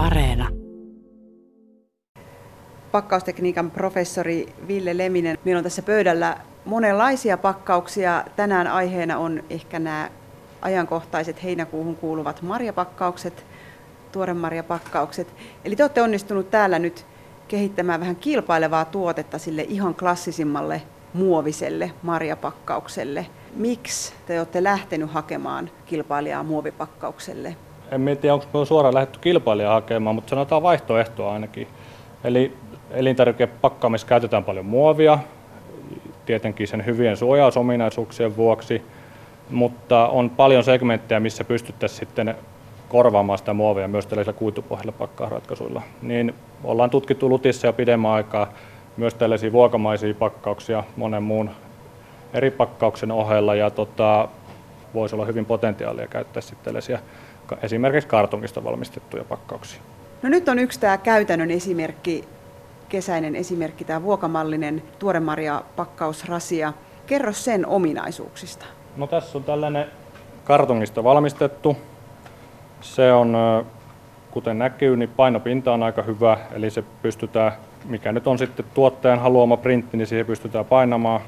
[0.00, 0.48] Areena.
[2.92, 5.38] Pakkaustekniikan professori Ville Leminen.
[5.44, 8.24] Meillä on tässä pöydällä monenlaisia pakkauksia.
[8.36, 10.10] Tänään aiheena on ehkä nämä
[10.62, 13.46] ajankohtaiset heinäkuuhun kuuluvat marjapakkaukset,
[14.12, 15.34] tuoremarjapakkaukset.
[15.64, 17.06] Eli te olette onnistunut täällä nyt
[17.48, 20.82] kehittämään vähän kilpailevaa tuotetta sille ihan klassisimmalle
[21.14, 23.26] muoviselle marjapakkaukselle.
[23.56, 27.56] Miksi te olette lähtenyt hakemaan kilpailijaa muovipakkaukselle?
[27.90, 31.68] En tiedä, onko me suoraan lähdetty kilpailijaa hakemaan, mutta sanotaan vaihtoehtoa ainakin.
[32.24, 32.56] Eli
[32.90, 35.18] elintarvikepakkaamissa käytetään paljon muovia,
[36.26, 38.82] tietenkin sen hyvien suojausominaisuuksien vuoksi,
[39.50, 42.34] mutta on paljon segmenttejä, missä pystyttäisiin sitten
[42.88, 45.82] korvaamaan sitä muovia myös tällaisilla kuitupohjaisilla pakkausratkaisuilla.
[46.02, 46.34] Niin
[46.64, 48.48] ollaan tutkittu Lutissa jo pidemmän aikaa
[48.96, 51.50] myös tällaisia vuokamaisia pakkauksia monen muun
[52.34, 54.28] eri pakkauksen ohella ja tota,
[54.94, 56.98] voisi olla hyvin potentiaalia käyttää sitten tällaisia
[57.62, 59.80] esimerkiksi kartongista valmistettuja pakkauksia.
[60.22, 62.24] No nyt on yksi tämä käytännön esimerkki,
[62.88, 66.72] kesäinen esimerkki, tämä vuokamallinen tuoremarja pakkausrasia.
[67.06, 68.64] Kerro sen ominaisuuksista.
[68.96, 69.86] No tässä on tällainen
[70.44, 71.76] kartongista valmistettu.
[72.80, 73.36] Se on,
[74.30, 77.52] kuten näkyy, niin painopinta on aika hyvä, eli se pystytään,
[77.84, 81.20] mikä nyt on sitten tuottajan haluama printti, niin siihen pystytään painamaan.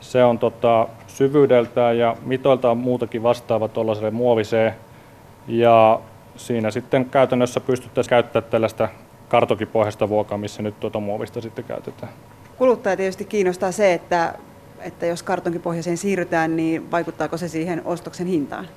[0.00, 4.74] Se on tota, syvyydeltään ja mitoiltaan muutakin vastaava tuollaiselle muoviseen.
[5.48, 6.00] Ja
[6.36, 8.88] siinä sitten käytännössä pystyttäisiin käyttämään tällaista
[9.28, 12.12] kartokipohjaista vuokaa, missä nyt tuota muovista sitten käytetään.
[12.58, 14.34] Kuluttaja tietysti kiinnostaa se, että,
[14.80, 18.68] että jos kartonkipohjaiseen siirrytään, niin vaikuttaako se siihen ostoksen hintaan?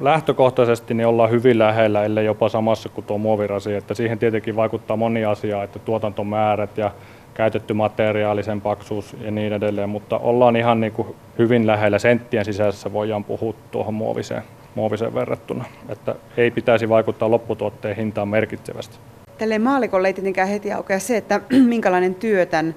[0.00, 3.74] Lähtökohtaisesti niin ollaan hyvin lähellä, ellei jopa samassa kuin tuo muovirasi.
[3.74, 6.90] Että siihen tietenkin vaikuttaa moni asia, että tuotantomäärät ja
[7.36, 12.44] käytetty materiaali, sen paksuus ja niin edelleen, mutta ollaan ihan niin kuin hyvin lähellä senttien
[12.44, 14.42] sisässä voidaan puhua tuohon muoviseen,
[14.74, 15.64] muoviseen verrattuna.
[15.88, 18.98] Että ei pitäisi vaikuttaa lopputuotteen hintaan merkitsevästi.
[19.38, 21.40] Tälle maalikolle ei tietenkään heti aukea se, että
[21.74, 22.74] minkälainen työ tämän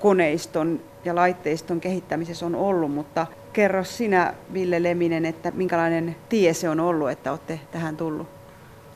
[0.00, 6.68] koneiston ja laitteiston kehittämisessä on ollut, mutta kerro sinä Ville Leminen, että minkälainen tie se
[6.68, 8.26] on ollut, että olette tähän tullut?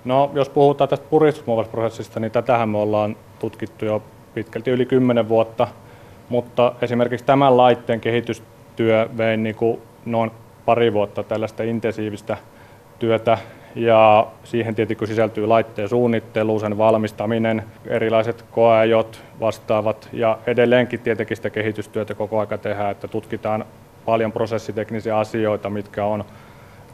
[0.05, 4.03] No, jos puhutaan tästä puristusmuovausprosessista, niin tätähän me ollaan tutkittu jo
[4.35, 5.69] pitkälti yli 10 vuotta,
[6.29, 10.31] mutta esimerkiksi tämän laitteen kehitystyö vei niin kuin noin
[10.65, 12.37] pari vuotta tällaista intensiivistä
[12.99, 13.39] työtä
[13.75, 21.51] ja siihen tietenkin sisältyy laitteen suunnittelu, sen valmistaminen, erilaiset koeajot vastaavat ja edelleenkin tietenkin sitä
[21.51, 23.65] kehitystyötä koko aika tehdään, että tutkitaan
[24.05, 26.25] paljon prosessiteknisiä asioita, mitkä on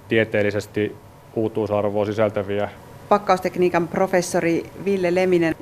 [0.08, 0.96] tieteellisesti
[1.34, 2.68] uutuusarvoa sisältäviä.
[3.08, 5.54] Pakkaustekniikan professori Ville Leminen,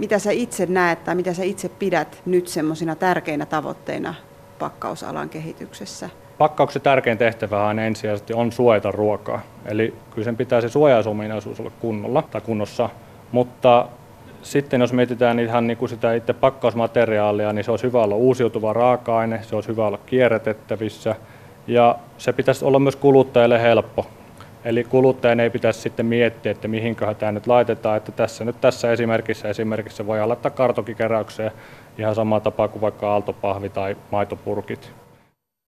[0.00, 4.14] mitä sä itse näet tai mitä sä itse pidät nyt semmoisina tärkeinä tavoitteina
[4.58, 6.10] pakkausalan kehityksessä?
[6.38, 9.40] Pakkauksen tärkein tehtävä on ensisijaisesti on suojata ruokaa.
[9.66, 12.90] Eli kyllä sen pitää se suojausominaisuus olla kunnolla tai kunnossa,
[13.32, 13.88] mutta
[14.42, 18.72] sitten jos mietitään ihan niin kuin sitä itse pakkausmateriaalia, niin se olisi hyvä olla uusiutuva
[18.72, 21.14] raaka-aine, se olisi hyvä olla kierrätettävissä
[21.66, 24.06] ja se pitäisi olla myös kuluttajalle helppo.
[24.64, 28.92] Eli kuluttajan ei pitäisi sitten miettiä, että mihinköhän tämä nyt laitetaan, että tässä nyt tässä
[28.92, 31.52] esimerkissä esimerkiksi voi laittaa kartokikeräykseen
[31.98, 34.92] ihan sama tapa kuin vaikka aaltopahvi tai maitopurkit.